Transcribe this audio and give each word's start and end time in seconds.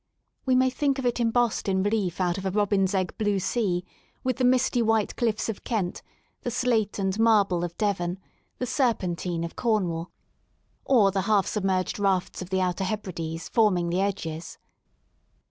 We 0.47 0.55
may 0.55 0.71
think 0.71 0.97
of 0.97 1.05
it 1.05 1.19
embossed 1.19 1.69
in 1.69 1.83
relief 1.83 2.19
out 2.19 2.39
of 2.39 2.45
a 2.47 2.49
robin's 2.49 2.95
egg 2.95 3.15
blue 3.19 3.37
sea, 3.37 3.85
with 4.23 4.37
the 4.37 4.43
misty 4.43 4.81
white 4.81 5.15
cliffs 5.15 5.47
of 5.47 5.63
Kent, 5.63 6.01
the 6.41 6.49
slate 6.49 6.97
and 6.97 7.19
marble 7.19 7.63
of 7.63 7.77
Devon, 7.77 8.17
the 8.57 8.65
serpentine 8.65 9.43
of 9.43 9.55
Cornwall, 9.55 10.09
or 10.85 11.11
the 11.11 11.21
half 11.29 11.45
submerged 11.45 11.99
rafts 11.99 12.41
of 12.41 12.49
the 12.49 12.61
outer 12.61 12.83
Hebrides 12.85 13.47
forming 13.47 13.91
the 13.91 14.01
edges. 14.01 14.57